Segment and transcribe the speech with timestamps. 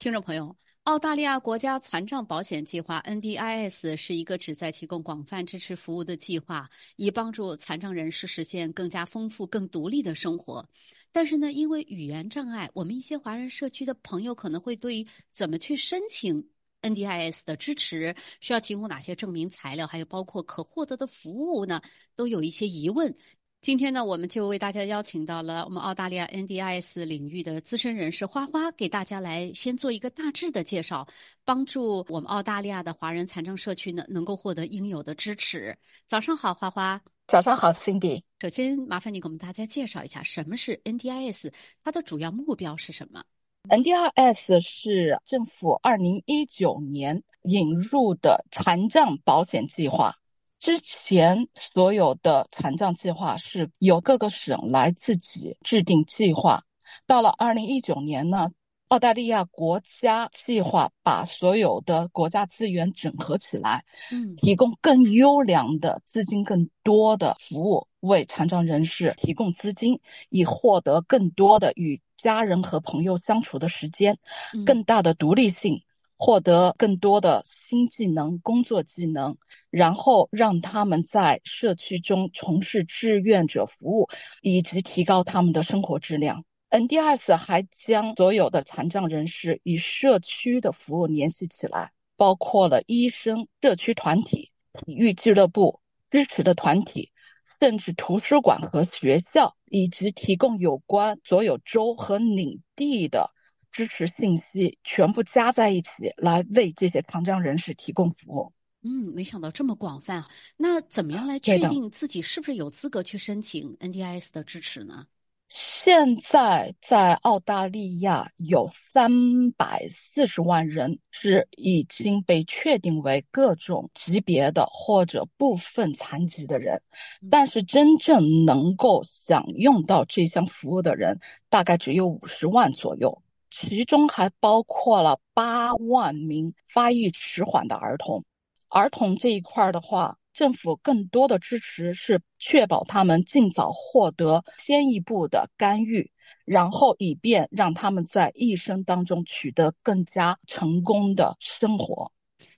[0.00, 10.66] 听众朋友，澳大利亚国家残障保险计划 （NDIS） 是一个旨在提供广泛支持服务的计划，以帮助残障人士实现更加丰富、更独立的生活。
[11.12, 16.42] 但是呢，因为语言障碍，我们一些华人社区的朋友可能会对怎么去申请
[16.80, 21.78] NDIS 的支持，需要提供哪些证明材料，还有包括可获得的服务呢，
[22.16, 23.14] 都有一些疑问。
[23.60, 31.06] 今天呢，我们就为大家邀请到了我们澳大利亚 NDIS 领域的资深人士花花，给大家来先做一个大致的介绍，
[31.44, 35.76] 帮助我们澳大利亚的华人残障社区呢能够获得应有的支持。
[36.06, 36.98] 早上好，花花。
[37.26, 38.22] 早上好，Cindy。
[38.40, 41.52] 首先，麻烦你给我们大家介绍一下什么是 NDIS，
[41.84, 43.22] 它的主要目标是什么
[43.68, 50.14] ？NDIS 是政府二零一九年引入的残障保险计划。
[50.60, 56.64] 之前所有的残障计划是由各个省来自己制定计划，
[57.06, 58.50] 到了二零一九年呢，
[58.88, 74.18] 澳大利亚国家计划把所有的国家资源整合起来，嗯，提供更优良的资金、更多的服务，为残障人士提供资金，以获得更多的与家人和朋友相处的时间，
[74.66, 75.82] 更大的独立性。
[76.22, 79.38] 获得更多的新技能、工作技能，
[79.70, 84.06] 然后让他们在社区中从事志愿者服务，
[84.42, 86.44] 以及提高他们的生活质量。
[86.68, 94.50] NDS 还将所有的残障人士与社区的服务联系起来，包括了医生、社区团体、
[94.84, 97.10] 体育俱乐部、支持的团体，
[97.58, 103.30] 甚至图书馆和学校，以及提供有关所有州和领地的。
[103.70, 108.52] 支持信息全部加在一起，来为这些残障人士提供服务。
[108.82, 110.24] 嗯，没想到这么广泛。
[110.56, 115.06] 那怎么样来确定自己是不是有资格去申请 NDIS 的支持呢？
[115.48, 126.80] 现在在澳大利亚有三百四十万人是已经被确定为各种级别的或者部分残疾的人，
[127.28, 131.18] 但是真正能够享用到这项服务的人
[131.48, 133.20] 大概只有五十万左右。
[133.60, 138.24] 其中还包括了八万名发育迟缓的儿童。
[138.68, 146.10] 儿童这一块的话，政府更多的支持是确保他们尽早获得先一步的干预，
[146.44, 152.10] 然后以便让他们在一生当中取得更加成功的生活。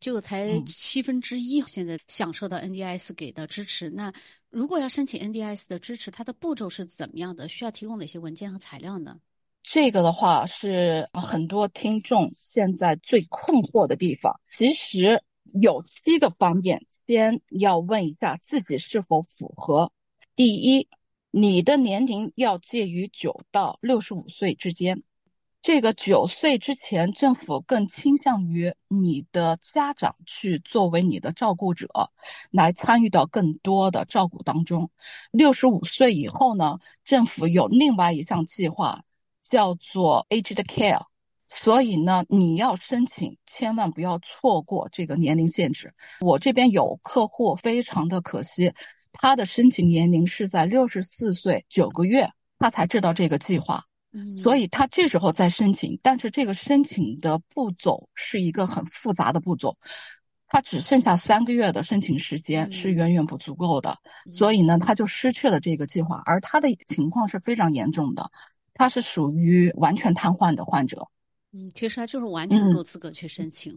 [0.00, 3.90] 就才七分之一现在享受到 NDIS 给的支持。
[3.90, 4.12] 那
[4.48, 7.48] 如果要申请 NDIS 的支持，它的步骤是怎么样的？
[7.48, 9.18] 需要提供哪些文件和材料呢？
[9.70, 14.40] 这个的话是很多听众现在最困惑的地方。
[14.56, 15.22] 其实
[15.60, 19.92] 有七个方面，先要问一下自己是否符合。
[20.34, 20.88] 第一，
[21.30, 25.02] 你的年龄要介于九到六十五岁之间。
[25.60, 31.88] 这个九岁之前，政府更倾向于你的家长去作为你的照顾者，
[32.50, 34.90] 来参与到更多的照顾当中。
[35.30, 39.04] 六十五岁以后呢，政府有另外一项计划。
[39.48, 41.00] 叫做 aged care，
[41.46, 45.94] 所以呢，你要申请，千万不要错过这个年龄限制。
[46.20, 48.72] 我这边有客户，非常的可惜，
[49.12, 53.84] 他的申请年龄是在六十四岁九个月，他才知道这个计划，
[54.30, 59.76] 所以他这时候再申请，但是这个申请的步骤是一个很复杂的步骤，
[60.46, 63.96] 他只剩下三个月的申请时间是远远不足够的，
[64.30, 68.30] 所以呢，他就失去了这个计划，而他的情况是非常严重的。
[68.78, 71.06] 他是属于完全瘫痪的患者，
[71.52, 73.76] 嗯，其实他就是完全够资格去申请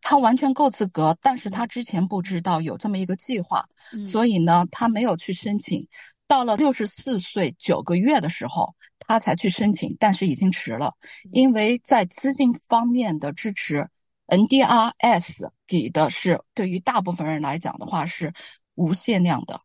[0.00, 3.64] 他完全够资格，但是他之前不知道有这么一个计划，
[4.04, 5.86] 所以呢，他没有去申请。
[6.26, 10.92] 到了六十四岁九个月的时候，他才去申请，但是已经迟了，
[11.30, 13.88] 因为在资金方面的支持
[14.26, 18.34] ，NDRS 给的是对于大部分人来讲的话是
[18.74, 19.60] 无限量的，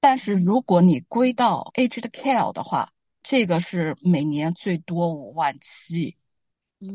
[0.00, 2.90] 但是如果你归到 Aged Care 的话。
[3.30, 6.16] 这个是每年最多五万七，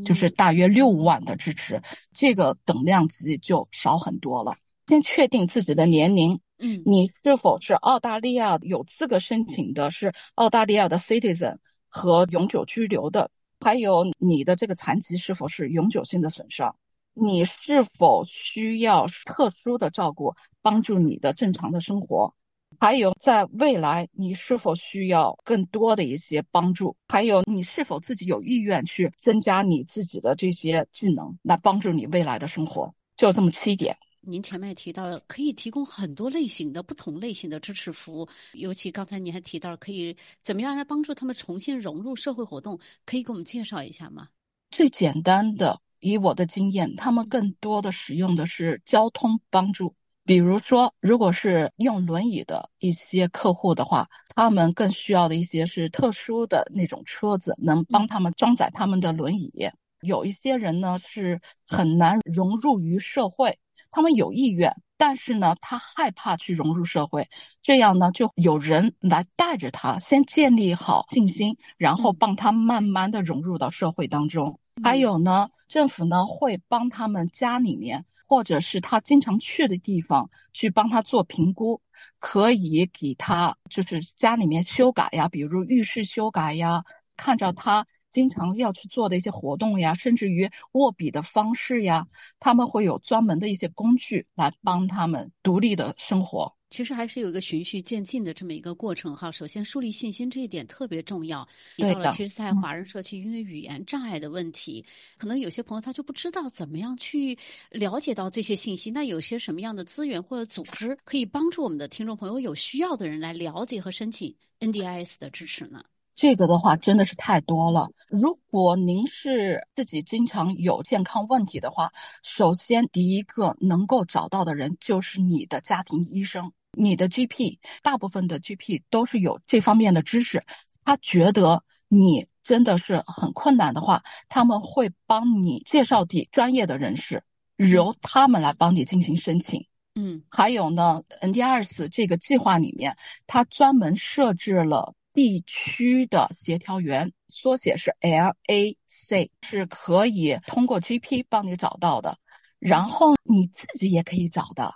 [0.03, 1.81] 就是大约六万的支持，
[2.11, 4.53] 这个等量级就少很多了。
[4.87, 11.57] 先确定自己的年龄，嗯，你是否是澳大利亚有资格申请的，是澳大利亚的 citizen
[11.87, 13.31] 和永久居留的，
[13.61, 16.75] 还有你的这个残疾是否是永久性的损伤，
[17.13, 22.35] 你是否需要特殊的照顾，帮助你的正常的生活。
[22.79, 26.95] 还有，在未来你是否需要更多的一些帮助？
[27.07, 32.93] 还有，你是否自己有意愿去增加你自己的这些技能，来帮助你未来的生活？
[33.15, 33.95] 就这么七点。
[34.27, 44.27] 您前面也提到了，可以提供很多类型的不同类型的支持服务，尤其刚才您还提到了可以怎么样来帮助他们重新融入社会活动，可以给我们介绍一下吗？
[44.71, 49.95] 最简单的，以我的经验，他们更多的使用的是交通帮助。
[50.25, 59.69] 比如说，如果是用轮椅的一些客户的话，他们更需要的一些是特殊的那种车子，能帮他们装载他们的轮椅。
[60.01, 63.55] 有一些人呢是很难融入于社会，
[63.91, 67.27] 他们有意愿，但是呢他害怕去融入社会，
[67.61, 74.59] 这样呢就有人来带着他，先建立好信心，然后帮他慢慢的融入到社会当中。
[74.83, 78.05] 还有呢，政府呢会帮他们家里面。
[78.27, 81.81] 或者是他经常去的地方去帮他做评估，
[82.19, 86.83] 可以给他就是家里面修改呀，比如浴室修改呀，
[87.15, 92.07] 看着他经常要去做的一些活动呀，甚至于握笔的方式呀，
[92.39, 96.54] 他们会有专门的一些工具来帮他们独立的生活。
[96.69, 99.31] 其实还是有一个循序渐进的这么一个过程哈。
[99.31, 101.47] 首先树立信心这一点特别重要。
[101.77, 104.83] 提到了，其实，在华人社区，因为语言障碍的问题，
[105.17, 107.37] 可能有些朋友他就不知道怎么样去
[107.69, 108.91] 了解到这些信息。
[108.91, 115.83] 那有些什么样的资源或者组织可以帮助我们的听众朋友有需要的人来了解和申请 NDIS 的支持呢？
[116.15, 117.89] 这个的话真的是太多了。
[118.07, 121.91] 如果您是自己经常有健康问题的话，
[122.23, 127.59] 首先第一个能够找到的人就是你的家庭医生，你的 GP。
[127.83, 130.41] 大部分的 GP 都是有这方面的知识，
[130.85, 137.23] 他觉得你真的是很困难的话，他们会帮你介绍给专业的人士，
[137.57, 139.65] 由他们来帮你进行申请。
[139.95, 142.95] 嗯，还有呢，NDRS 这个计划里面，
[143.27, 144.93] 它专门设置了。
[145.15, 152.17] 地区的协调员，缩写是 LAC，是可以通过 GP 帮你找到的。
[152.59, 154.73] 然后你自己也可以找的。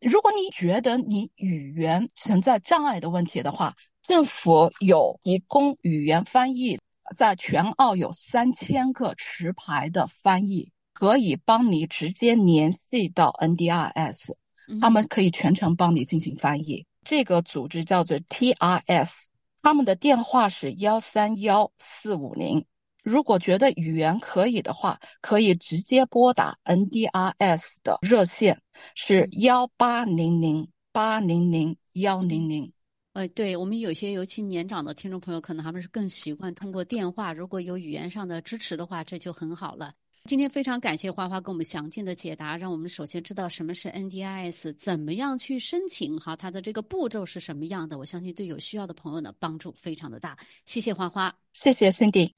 [0.00, 6.78] 如果你觉得你语言存在障碍的问题的话，政府有提供语言翻译，
[7.16, 14.34] 在全澳有三千个持牌的翻译，可以帮你直接联系到 NDRS，
[14.80, 16.86] 他们可以全程帮你进行翻译。
[17.04, 19.24] 这个组织叫做 TRS。
[19.62, 22.64] 他们的电话是幺三幺四五零。
[23.02, 28.60] 如果觉得语言可以的话，可以直接拨打 NDRS 的热线，
[28.94, 32.72] 是幺八零零八零零幺零零。
[33.12, 37.32] 呃，对我们有些尤其年长的听众朋友，可能他们是更习惯通过电话。
[37.32, 39.92] 如果有语言上的支持的话，这就很好了。
[40.24, 47.98] 今天非常感谢花花给我们详尽的解答，让我们首先知道什么是 NDIS，怎么样去申请，哈，它的这个步骤是什么样的。
[47.98, 50.36] 我相信对有需要的朋友呢，帮助非常的大。
[50.66, 52.32] 谢谢花花，谢谢 Cindy。